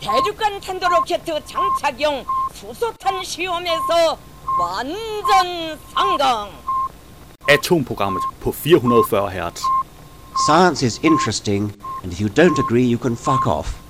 [0.00, 2.24] 대륙간 탄도로켓 장착용
[2.54, 4.18] 수소탄 시험에서
[4.60, 6.50] 완전 성공.
[7.48, 9.62] Atomprogrammet på 440 Hz.
[10.46, 11.72] Science is interesting,
[12.02, 13.86] and if you don't agree, you can fuck off.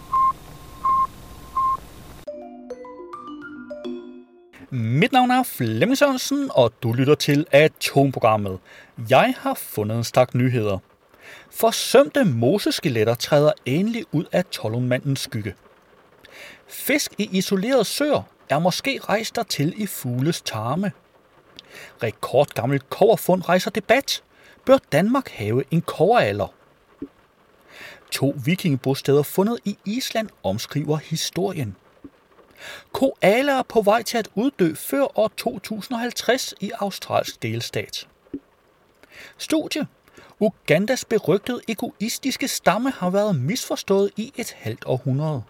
[4.70, 8.58] Mit navn er Flemming Sørensen, og du lytter til Atomprogrammet.
[9.10, 10.78] Jeg har fundet en stak nyheder.
[11.50, 15.54] Forsømte moseskeletter træder endelig ud af Tollundmandens skygge.
[16.71, 20.91] Fisk i isolerede søer er måske rejst dertil i fugles tarme.
[22.03, 24.23] Rekordgammelt koverfund rejser debat.
[24.65, 26.53] Bør Danmark have en koveralder?
[28.11, 31.75] To vikingebosteder fundet i Island omskriver historien.
[32.91, 38.07] Koala er på vej til at uddø før år 2050 i australsk delstat.
[39.37, 39.87] Studie.
[40.39, 45.43] Ugandas berygtede egoistiske stamme har været misforstået i et halvt århundrede.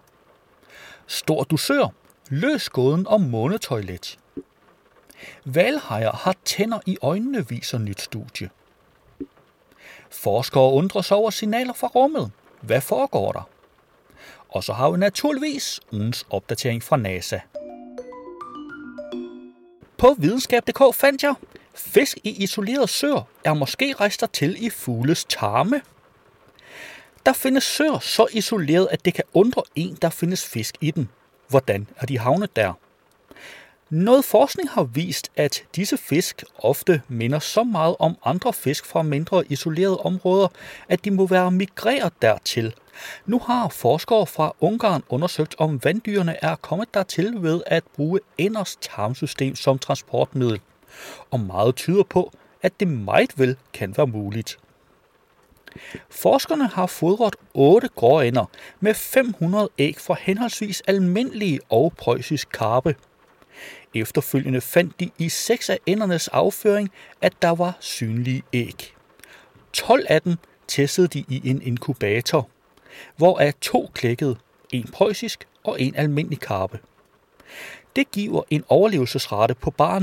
[1.12, 1.88] Stor dusør.
[2.28, 4.18] Løs gåden om månetoilet.
[5.44, 8.50] Valhajer har tænder i øjnene, viser nyt studie.
[10.10, 12.30] Forskere undrer sig over signaler fra rummet.
[12.60, 13.48] Hvad foregår der?
[14.48, 17.38] Og så har vi naturligvis ugens opdatering fra NASA.
[19.98, 21.34] På videnskab.dk fandt jeg,
[21.74, 25.80] fisk i isoleret sør er måske rester til i fugles tarme.
[27.26, 31.08] Der findes søer så isoleret, at det kan undre en, der findes fisk i den.
[31.48, 32.72] Hvordan er de havnet der?
[33.90, 39.02] Noget forskning har vist, at disse fisk ofte minder så meget om andre fisk fra
[39.02, 40.48] mindre isolerede områder,
[40.88, 42.74] at de må være migreret dertil.
[43.26, 48.78] Nu har forskere fra Ungarn undersøgt, om vanddyrene er kommet dertil ved at bruge enders
[48.80, 50.60] tarmsystem som transportmiddel.
[51.30, 54.58] Og meget tyder på, at det meget vel kan være muligt.
[56.10, 58.44] Forskerne har fodret 8 gråænder
[58.80, 62.96] med 500 æg fra henholdsvis almindelige og preussisk karpe.
[63.94, 66.90] Efterfølgende fandt de i seks af endernes afføring,
[67.20, 68.94] at der var synlige æg.
[69.72, 70.36] 12 af dem
[70.68, 72.48] testede de i en inkubator,
[73.16, 74.36] hvoraf to klækkede,
[74.70, 76.78] en preussisk og en almindelig karpe.
[77.96, 79.98] Det giver en overlevelsesrate på bare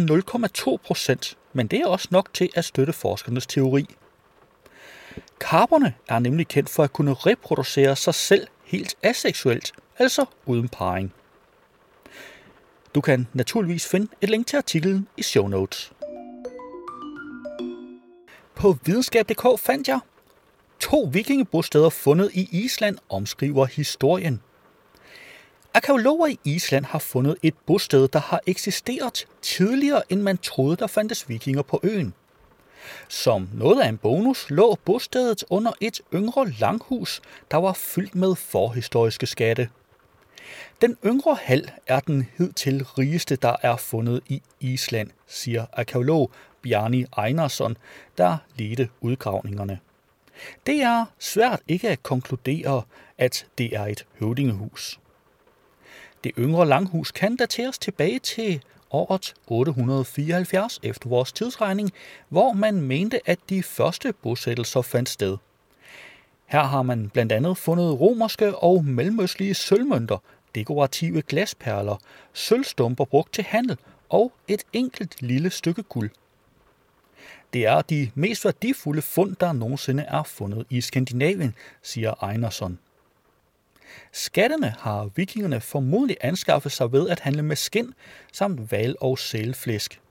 [0.75, 3.85] 0,2 procent, men det er også nok til at støtte forskernes teori.
[5.39, 11.13] Karperne er nemlig kendt for at kunne reproducere sig selv helt aseksuelt, altså uden parring.
[12.95, 15.91] Du kan naturligvis finde et link til artiklen i show notes.
[18.55, 19.99] På videnskab.dk fandt jeg
[20.79, 24.41] to vikingebosteder fundet i Island omskriver historien.
[25.73, 30.87] Arkeologer i Island har fundet et bosted, der har eksisteret tidligere, end man troede, der
[30.87, 32.13] fandtes vikinger på øen.
[33.07, 38.35] Som noget af en bonus lå bostedet under et yngre langhus, der var fyldt med
[38.35, 39.69] forhistoriske skatte.
[40.81, 46.31] Den yngre hal er den hidtil rigeste, der er fundet i Island, siger arkeolog
[46.61, 47.77] Bjarni Einarsson,
[48.17, 49.79] der ledte udgravningerne.
[50.65, 52.83] Det er svært ikke at konkludere,
[53.17, 54.99] at det er et høvdingehus.
[56.23, 61.91] Det yngre langhus kan dateres tilbage til året 874 efter vores tidsregning,
[62.29, 65.37] hvor man mente, at de første bosættelser fandt sted.
[66.45, 70.17] Her har man blandt andet fundet romerske og mellemøstlige sølvmønter,
[70.55, 71.95] dekorative glasperler,
[72.33, 73.77] sølvstumper brugt til handel
[74.09, 76.09] og et enkelt lille stykke guld.
[77.53, 82.79] Det er de mest værdifulde fund, der nogensinde er fundet i Skandinavien, siger Einarsson.
[84.11, 87.93] Skattene har vikingerne formodentlig anskaffet sig ved at handle med skind
[88.33, 90.01] samt val- og sælflæsk.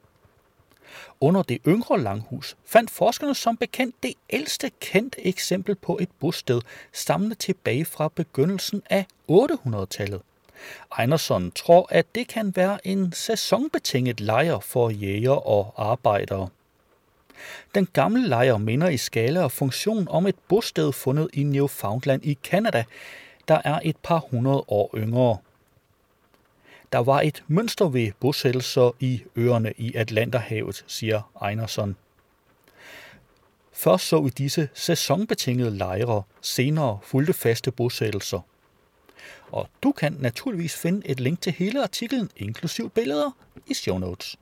[1.20, 6.60] Under det yngre langhus fandt forskerne som bekendt det ældste kendte eksempel på et bosted,
[6.92, 10.20] stammende tilbage fra begyndelsen af 800-tallet.
[10.98, 16.48] Einarsson tror, at det kan være en sæsonbetinget lejr for jæger og arbejdere.
[17.74, 22.38] Den gamle lejr minder i skala og funktion om et bosted fundet i Newfoundland i
[22.42, 22.84] Canada,
[23.48, 25.38] der er et par hundrede år yngre.
[26.92, 31.96] Der var et mønster ved bosættelser i øerne i Atlanterhavet, siger Einarsson.
[33.72, 38.40] Først så vi disse sæsonbetingede lejre, senere fulgte faste bosættelser.
[39.50, 43.30] Og du kan naturligvis finde et link til hele artiklen, inklusiv billeder,
[43.66, 44.36] i show notes.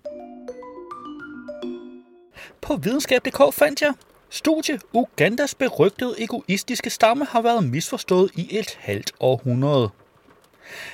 [2.61, 3.95] På videnskab.dk fandt jeg,
[4.31, 9.91] studie Ugandas berygtede egoistiske stamme har været misforstået i et halvt århundrede.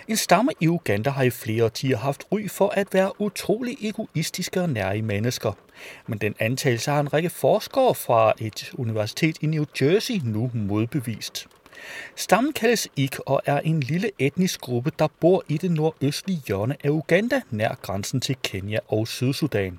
[0.08, 4.60] En stamme i Uganda har i flere årtier haft ry for at være utrolig egoistiske
[4.60, 5.52] og nære mennesker.
[6.06, 11.46] Men den antagelse har en række forskere fra et universitet i New Jersey nu modbevist.
[12.16, 16.76] Stammen kaldes Ik og er en lille etnisk gruppe, der bor i det nordøstlige hjørne
[16.84, 19.78] af Uganda, nær grænsen til Kenya og Sydsudan.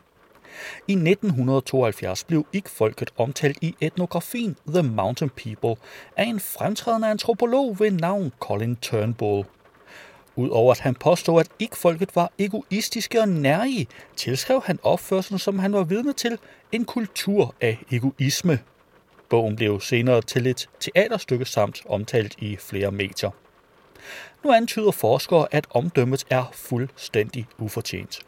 [0.88, 5.76] I 1972 blev ikke folket omtalt i etnografien The Mountain People
[6.18, 9.46] af en fremtrædende antropolog ved navn Colin Turnbull.
[10.36, 15.74] Udover at han påstod, at ikke-folket var egoistiske og nærige, tilskrev han opførselen, som han
[15.74, 16.38] var vidne til,
[16.72, 18.60] en kultur af egoisme.
[19.30, 23.30] Bogen blev senere til et teaterstykke samt omtalt i flere medier.
[24.44, 28.20] Nu antyder forskere, at omdømmet er fuldstændig ufortjent.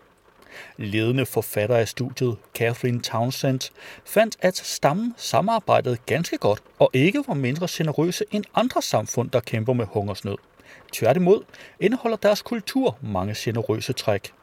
[0.78, 3.72] Ledende forfatter af studiet, Catherine Townsend,
[4.06, 9.40] fandt, at stammen samarbejdede ganske godt og ikke var mindre generøse end andre samfund, der
[9.40, 10.38] kæmper med hungersnød.
[10.92, 11.44] Tværtimod
[11.80, 14.34] indeholder deres kultur mange generøse træk.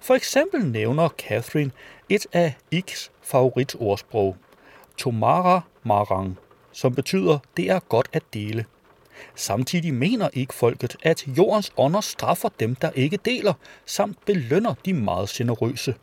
[0.00, 1.70] For eksempel nævner Catherine
[2.08, 4.36] et af Iks favoritordsprog,
[4.96, 6.38] Tomara Marang,
[6.72, 8.64] som betyder, det er godt at dele.
[9.34, 13.52] Samtidig mener ikke folket, at jordens ånder straffer dem, der ikke deler,
[13.86, 15.94] samt belønner de meget generøse.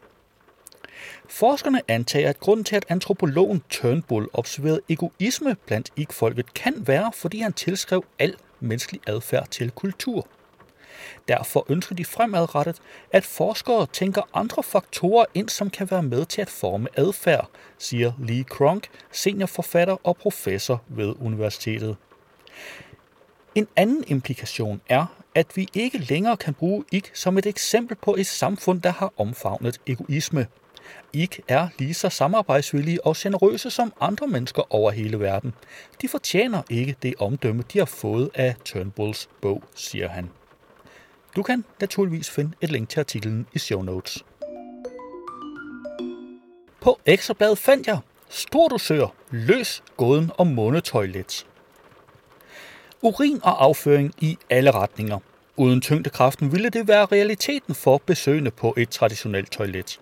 [1.30, 7.40] Forskerne antager, at grunden til, at antropologen Turnbull observerede egoisme blandt ikke-folket, kan være, fordi
[7.40, 10.28] han tilskrev al menneskelig adfærd til kultur.
[11.28, 12.78] Derfor ønsker de fremadrettet,
[13.12, 18.12] at forskere tænker andre faktorer ind, som kan være med til at forme adfærd, siger
[18.20, 21.98] Lee Kronk, seniorforfatter og professor ved universitetet.
[23.56, 25.06] En anden implikation er,
[25.36, 29.14] at vi ikke længere kan bruge ik som et eksempel på et samfund, der har
[29.18, 30.48] omfavnet egoisme.
[31.14, 35.54] Ik er lige så samarbejdsvillige og generøse som andre mennesker over hele verden.
[36.02, 40.30] De fortjener ikke det omdømme, de har fået af Turnbulls bog, siger han.
[41.36, 44.26] Du kan naturligvis finde et link til artiklen i show notes.
[46.82, 48.00] På Ekstrabladet fandt jeg
[48.30, 51.46] Stordosør, løs gåden om månetoilet.
[53.04, 55.20] Urin og afføring i alle retninger.
[55.58, 60.00] Uden tyngdekraften ville det være realiteten for besøgende på et traditionelt toilet.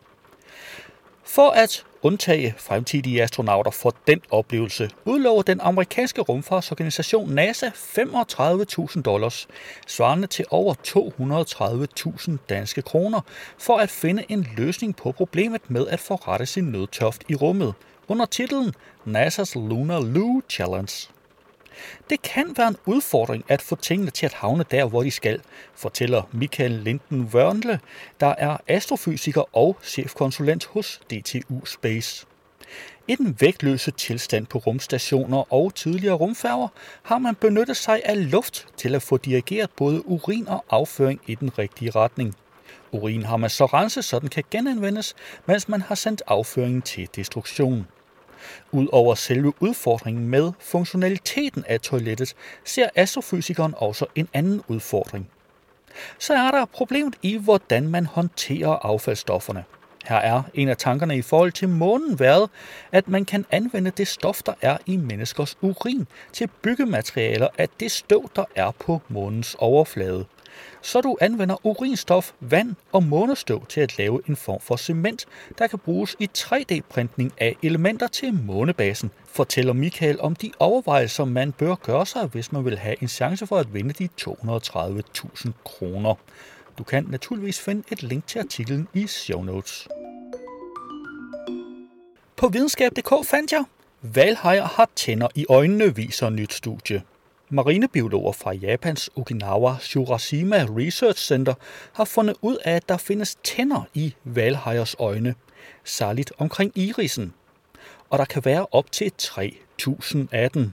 [1.24, 9.48] For at undtage fremtidige astronauter for den oplevelse, udlover den amerikanske rumfartsorganisation NASA 35.000 dollars,
[9.88, 10.74] svarende til over
[12.28, 13.22] 230.000 danske kroner,
[13.57, 17.74] for at finde en løsning på problemet med at forrette sin nødtoft i rummet,
[18.07, 18.74] under titlen
[19.07, 21.10] NASA's Lunar Loo Challenge.
[22.10, 25.42] Det kan være en udfordring at få tingene til at havne der, hvor de skal,
[25.74, 27.80] fortæller Michael Linden Wørnle,
[28.20, 32.26] der er astrofysiker og chefkonsulent hos DTU Space.
[33.08, 36.68] I den vægtløse tilstand på rumstationer og tidligere rumfærger
[37.04, 41.36] har man benyttet sig af luft til at få dirigeret både urin og afføring i
[41.36, 42.36] den rigtige retning.
[42.92, 45.16] Urin har man så renset, så den kan genanvendes,
[45.46, 47.88] mens man har sendt afføringen til destruktion.
[48.72, 55.30] Udover selve udfordringen med funktionaliteten af toilettet, ser astrofysikeren også en anden udfordring.
[56.20, 59.64] Så er der problemet i, hvordan man håndterer affaldsstofferne.
[60.06, 62.50] Her er en af tankerne i forhold til månen været,
[62.92, 67.92] at man kan anvende det stof, der er i menneskers urin, til byggematerialer af det
[67.92, 70.26] støv, der er på månens overflade
[70.81, 75.25] så du anvender urinstof, vand og månestøv til at lave en form for cement,
[75.57, 81.51] der kan bruges i 3D-printning af elementer til månebasen, fortæller Michael om de overvejelser, man
[81.51, 86.16] bør gøre sig, hvis man vil have en chance for at vinde de 230.000 kroner.
[86.78, 89.88] Du kan naturligvis finde et link til artiklen i show notes.
[92.35, 93.64] På videnskab.dk fandt jeg,
[94.02, 97.02] valhajer har tænder i øjnene, viser nyt studie.
[97.52, 101.54] Marinebiologer fra Japans Okinawa Shurashima Research Center
[101.94, 105.36] har fundet ud af, at der findes tænder i valhajers øjne,
[105.84, 107.34] særligt omkring irisen.
[108.10, 110.72] Og der kan være op til 3.000 af dem.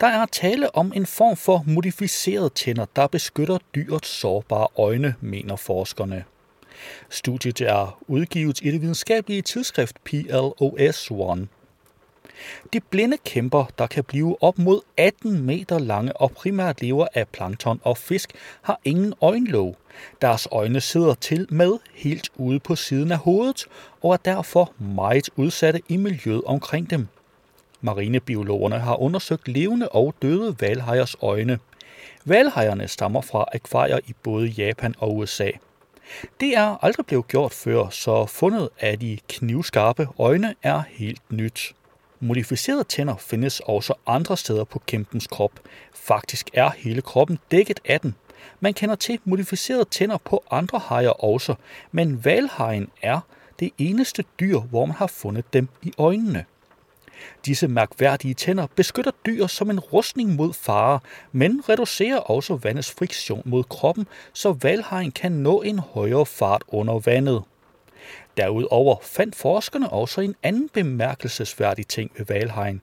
[0.00, 5.56] Der er tale om en form for modificerede tænder, der beskytter dyrets sårbare øjne, mener
[5.56, 6.24] forskerne.
[7.10, 11.48] Studiet er udgivet i det videnskabelige tidsskrift PLOS ONE.
[12.72, 17.28] De blinde kæmper, der kan blive op mod 18 meter lange og primært lever af
[17.28, 18.32] plankton og fisk,
[18.62, 19.76] har ingen øjenlåg.
[20.22, 23.66] Deres øjne sidder til med helt ude på siden af hovedet
[24.02, 27.08] og er derfor meget udsatte i miljøet omkring dem.
[27.80, 31.58] Marinebiologerne har undersøgt levende og døde valhajers øjne.
[32.24, 35.50] Valhajerne stammer fra akvarier i både Japan og USA.
[36.40, 41.74] Det er aldrig blevet gjort før, så fundet af de knivskarpe øjne er helt nyt.
[42.24, 45.60] Modificerede tænder findes også andre steder på kæmpens krop.
[45.94, 48.14] Faktisk er hele kroppen dækket af den.
[48.60, 51.54] Man kender til modificerede tænder på andre hajer også,
[51.92, 53.20] men valhajen er
[53.60, 56.44] det eneste dyr, hvor man har fundet dem i øjnene.
[57.46, 61.00] Disse mærkværdige tænder beskytter dyr som en rustning mod fare,
[61.32, 66.98] men reducerer også vandets friktion mod kroppen, så valhajen kan nå en højere fart under
[66.98, 67.42] vandet.
[68.36, 72.82] Derudover fandt forskerne også en anden bemærkelsesværdig ting ved valhajen.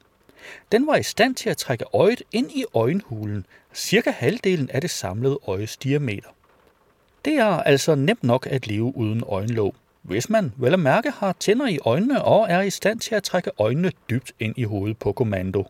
[0.72, 4.90] Den var i stand til at trække øjet ind i øjenhulen, cirka halvdelen af det
[4.90, 6.30] samlede øjes diameter.
[7.26, 11.36] Det er altså nemt nok at leve uden øjenlåg, hvis man vel at mærke har
[11.40, 14.98] tænder i øjnene og er i stand til at trække øjnene dybt ind i hovedet
[14.98, 15.66] på kommando.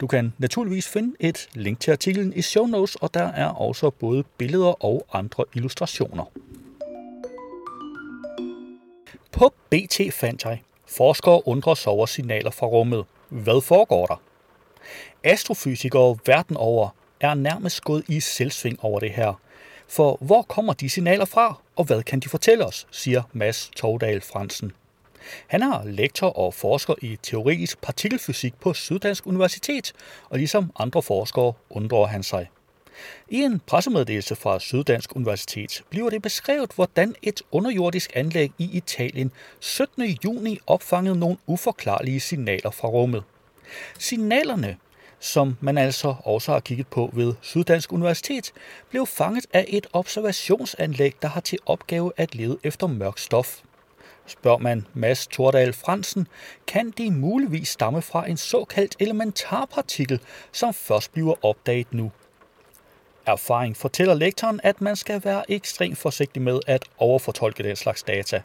[0.00, 3.90] Du kan naturligvis finde et link til artiklen i show notes, og der er også
[3.90, 6.24] både billeder og andre illustrationer.
[9.34, 10.62] På BT fandt jeg.
[10.86, 13.04] Forskere undrer sig over signaler fra rummet.
[13.28, 14.22] Hvad foregår der?
[15.24, 16.88] Astrofysikere verden over
[17.20, 19.40] er nærmest gået i selvsving over det her.
[19.88, 24.20] For hvor kommer de signaler fra, og hvad kan de fortælle os, siger Mads Togdal
[24.20, 24.72] Fransen.
[25.46, 29.92] Han er lektor og forsker i teoretisk partikelfysik på Syddansk Universitet,
[30.28, 32.48] og ligesom andre forskere undrer han sig.
[33.28, 39.32] I en pressemeddelelse fra Syddansk Universitet bliver det beskrevet, hvordan et underjordisk anlæg i Italien
[39.60, 40.02] 17.
[40.24, 43.22] juni opfangede nogle uforklarlige signaler fra rummet.
[43.98, 44.76] Signalerne,
[45.20, 48.52] som man altså også har kigget på ved Syddansk Universitet,
[48.90, 53.60] blev fanget af et observationsanlæg, der har til opgave at lede efter mørk stof.
[54.26, 56.26] Spørger man Mads Tordal Fransen,
[56.66, 60.20] kan de muligvis stamme fra en såkaldt elementarpartikel,
[60.52, 62.12] som først bliver opdaget nu.
[63.26, 68.42] Erfaring fortæller lektoren, at man skal være ekstremt forsigtig med at overfortolke den slags data.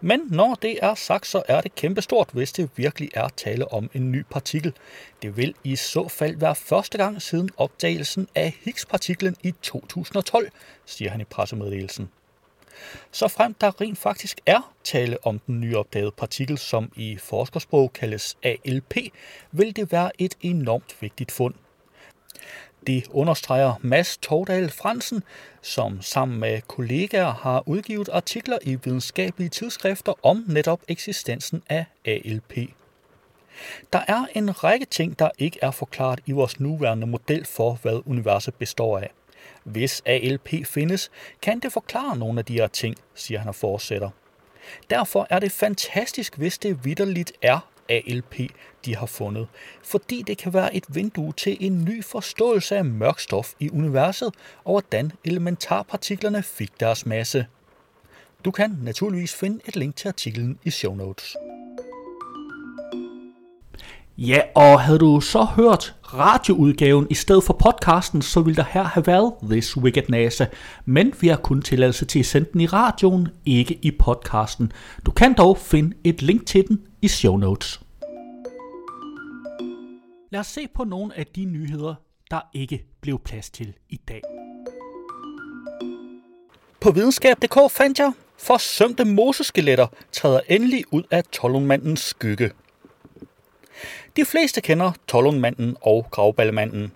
[0.00, 3.90] Men når det er sagt, så er det kæmpestort, hvis det virkelig er tale om
[3.94, 4.74] en ny partikel.
[5.22, 10.50] Det vil i så fald være første gang siden opdagelsen af Higgs-partiklen i 2012,
[10.86, 12.08] siger han i pressemeddelelsen.
[13.10, 18.36] Så frem der rent faktisk er tale om den nyopdagede partikel, som i forskersprog kaldes
[18.42, 18.94] ALP,
[19.52, 21.54] vil det være et enormt vigtigt fund.
[22.86, 25.22] Det understreger Mads Tordal Fransen,
[25.62, 32.54] som sammen med kollegaer har udgivet artikler i videnskabelige tidsskrifter om netop eksistensen af ALP.
[33.92, 38.00] Der er en række ting, der ikke er forklaret i vores nuværende model for, hvad
[38.06, 39.10] universet består af.
[39.64, 41.10] Hvis ALP findes,
[41.42, 44.10] kan det forklare nogle af de her ting, siger han og fortsætter.
[44.90, 48.34] Derfor er det fantastisk, hvis det vidderligt er ALP,
[48.84, 49.48] de har fundet,
[49.82, 54.34] fordi det kan være et vindue til en ny forståelse af mørk stof i universet
[54.64, 57.46] og hvordan elementarpartiklerne fik deres masse.
[58.44, 61.36] Du kan naturligvis finde et link til artiklen i show notes.
[64.18, 68.82] Ja, og havde du så hørt radioudgaven i stedet for podcasten, så ville der her
[68.82, 70.46] have været This Wicked NASA.
[70.84, 74.72] Men vi har kun tilladelse til at sende den i radioen, ikke i podcasten.
[75.06, 77.80] Du kan dog finde et link til den i show notes.
[80.30, 81.94] Lad os se på nogle af de nyheder,
[82.30, 84.22] der ikke blev plads til i dag.
[86.80, 92.50] På videnskab.dk fandt jeg, forsømte moseskeletter træder endelig ud af Tollundmandens skygge.
[94.16, 96.92] De fleste kender Tollundmanden og Gravballemanden.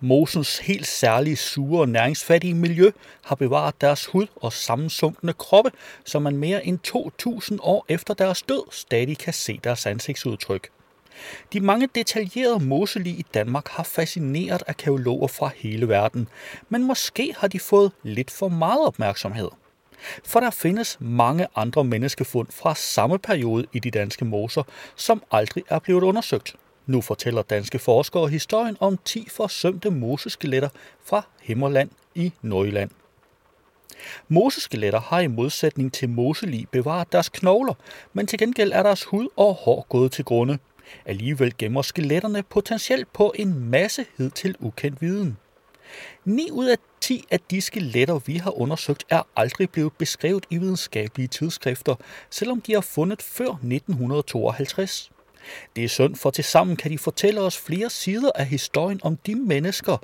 [0.00, 2.90] Mosens helt særlige sure og næringsfattige miljø
[3.24, 5.70] har bevaret deres hud og sammensunkne kroppe,
[6.04, 10.68] så man mere end 2000 år efter deres død stadig kan se deres ansigtsudtryk.
[11.52, 16.28] De mange detaljerede moselig i Danmark har fascineret arkeologer fra hele verden,
[16.68, 19.48] men måske har de fået lidt for meget opmærksomhed.
[20.24, 24.62] For der findes mange andre menneskefund fra samme periode i de danske moser,
[24.96, 26.56] som aldrig er blevet undersøgt.
[26.86, 30.68] Nu fortæller danske forskere historien om 10 forsømte moseskeletter
[31.04, 32.90] fra Himmerland i Nordjylland.
[34.28, 37.74] Moseskeletter har i modsætning til moselig bevaret deres knogler,
[38.12, 40.58] men til gengæld er deres hud og hår gået til grunde.
[41.06, 45.36] Alligevel gemmer skeletterne potentielt på en masse hidtil ukendt viden.
[46.24, 50.58] 9 ud af 10 af de skeletter, vi har undersøgt, er aldrig blevet beskrevet i
[50.58, 51.94] videnskabelige tidsskrifter,
[52.30, 55.10] selvom de er fundet før 1952.
[55.76, 59.34] Det er synd, for tilsammen kan de fortælle os flere sider af historien om de
[59.34, 59.96] mennesker,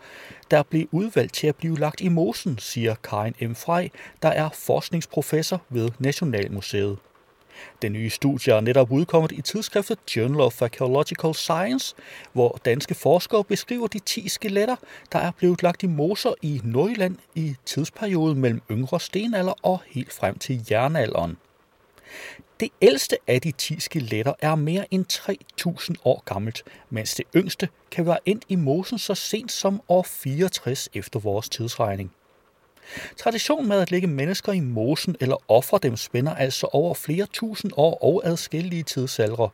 [0.51, 3.55] der blev udvalgt til at blive lagt i mosen, siger Karin M.
[3.55, 3.89] Frey,
[4.23, 6.99] der er forskningsprofessor ved Nationalmuseet.
[7.83, 11.95] Den nye studie er netop udkommet i tidsskriftet Journal of Archaeological Science,
[12.33, 14.77] hvor danske forskere beskriver de 10 skeletter,
[15.13, 20.13] der er blevet lagt i moser i Nordjylland i tidsperioden mellem yngre stenalder og helt
[20.13, 21.37] frem til jernalderen.
[22.61, 27.69] Det ældste af de 10 skeletter er mere end 3000 år gammelt, mens det yngste
[27.91, 32.13] kan være endt i mosen så sent som år 64 efter vores tidsregning.
[33.17, 37.73] Traditionen med at lægge mennesker i mosen eller ofre dem spænder altså over flere tusind
[37.77, 39.53] år og adskillige tidsalder.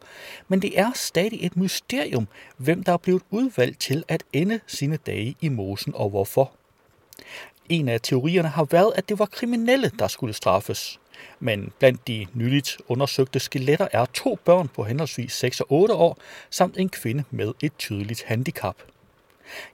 [0.49, 4.97] Men det er stadig et mysterium, hvem der er blevet udvalgt til at ende sine
[4.97, 6.53] dage i mosen og hvorfor.
[7.69, 11.01] En af teorierne har været, at det var kriminelle, der skulle straffes.
[11.41, 16.19] Men blandt de nyligt undersøgte skeletter er to børn på henholdsvis 6 og 8 år,
[16.51, 18.77] samt en kvinde med et tydeligt handicap.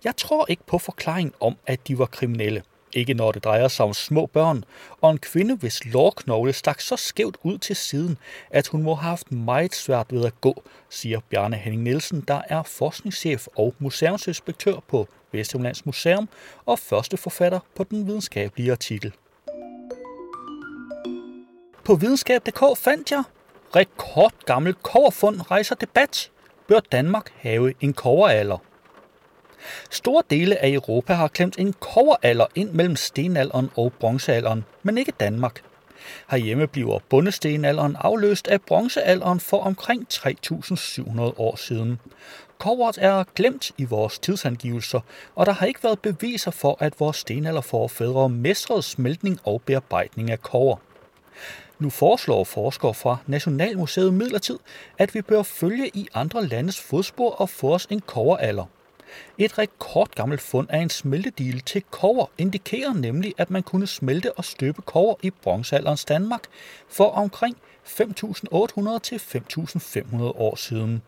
[0.05, 2.63] Jeg tror ikke på forklaringen om, at de var kriminelle.
[2.95, 4.65] Ikke når det drejer sig om små børn,
[5.01, 8.19] og en kvinde, hvis lårknogle stak så skævt ud til siden,
[8.51, 12.41] at hun må have haft meget svært ved at gå, siger Bjarne Henning Nielsen, der
[12.49, 16.29] er forskningschef og museumsinspektør på Vestjyllands Museum
[16.67, 19.13] og første forfatter på den videnskabelige artikel.
[21.85, 23.23] På videnskab.dk fandt jeg
[23.77, 26.31] rekordgammel koverfund rejser debat.
[26.69, 28.59] Bør Danmark have en koveralder?
[29.91, 35.13] Store dele af Europa har klemt en koveralder ind mellem stenalderen og bronzealderen, men ikke
[35.21, 35.63] Danmark.
[36.31, 41.99] Herhjemme bliver bundestenalderen afløst af bronzealderen for omkring 3.700 år siden.
[42.59, 45.01] Kovret er glemt i vores tidsangivelser,
[45.35, 50.43] og der har ikke været beviser for, at vores stenalderforfædre mestrede smeltning og bearbejdning af
[50.43, 50.77] kover.
[51.79, 54.59] Nu foreslår forskere fra Nationalmuseet midlertid,
[54.99, 58.65] at vi bør følge i andre landes fodspor og få os en koveralder.
[59.39, 64.45] Et rekordgammelt fund af en smeltedigel til kover indikerer nemlig, at man kunne smelte og
[64.45, 66.43] støbe kover i bronzealderens Danmark
[66.89, 71.03] for omkring 5.800 til 5.500 år siden.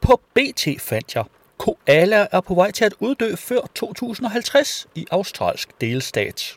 [0.00, 1.24] På BT fandt jeg,
[1.58, 6.56] koala er på vej til at uddø før 2050 i australsk delstat.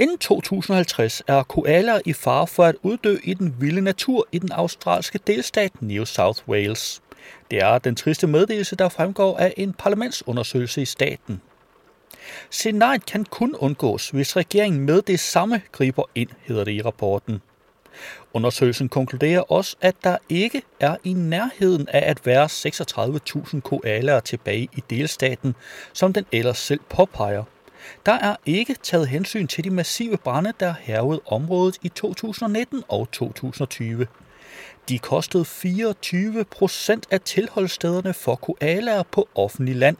[0.00, 4.52] Inden 2050 er koalaer i fare for at uddø i den vilde natur i den
[4.52, 7.02] australske delstat New South Wales.
[7.50, 11.40] Det er den triste meddelelse, der fremgår af en parlamentsundersøgelse i staten.
[12.50, 17.42] Scenariet kan kun undgås, hvis regeringen med det samme griber ind, hedder det i rapporten.
[18.32, 24.68] Undersøgelsen konkluderer også, at der ikke er i nærheden af at være 36.000 koalaer tilbage
[24.72, 25.54] i delstaten,
[25.92, 27.44] som den ellers selv påpeger.
[28.06, 33.10] Der er ikke taget hensyn til de massive brænde, der hervede området i 2019 og
[33.12, 34.06] 2020.
[34.88, 39.96] De kostede 24 procent af tilholdsstederne for koalaer på offentlig land.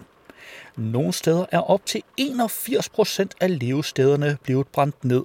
[0.76, 5.22] Nogle steder er op til 81 procent af levestederne blevet brændt ned.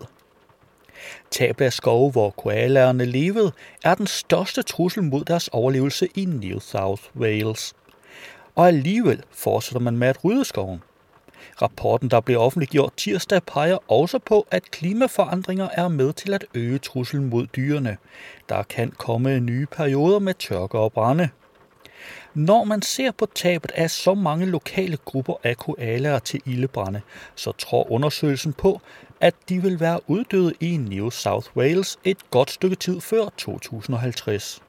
[1.31, 3.51] Tabet af skove, hvor koalaerne levede,
[3.83, 7.73] er den største trussel mod deres overlevelse i New South Wales.
[8.55, 10.81] Og alligevel fortsætter man med at rydde skoven.
[11.61, 16.77] Rapporten, der blev offentliggjort tirsdag, peger også på, at klimaforandringer er med til at øge
[16.77, 17.97] truslen mod dyrene.
[18.49, 21.29] Der kan komme nye perioder med tørke og brænde.
[22.33, 27.01] Når man ser på tabet af så mange lokale grupper af koalaer til ildebrænde,
[27.35, 28.81] så tror undersøgelsen på,
[29.21, 34.61] at de vil være uddøde i New South Wales et godt stykke tid før 2050.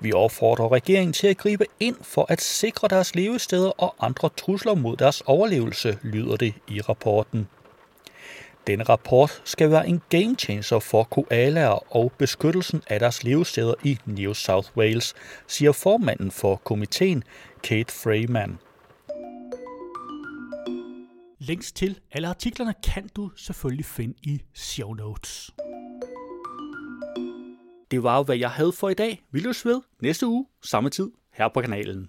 [0.00, 4.74] Vi opfordrer regeringen til at gribe ind for at sikre deres levesteder og andre trusler
[4.74, 7.48] mod deres overlevelse, lyder det i rapporten.
[8.66, 13.98] Denne rapport skal være en game changer for koalaer og beskyttelsen af deres levesteder i
[14.06, 15.14] New South Wales,
[15.46, 17.24] siger formanden for komiteen,
[17.62, 18.58] Kate Freeman.
[21.38, 25.50] Links til alle artiklerne kan du selvfølgelig finde i show notes.
[27.94, 29.22] Det var jo, hvad jeg havde for i dag.
[29.30, 32.08] Vi løs ved næste uge, samme tid, her på kanalen.